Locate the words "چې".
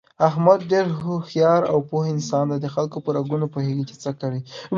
3.89-3.95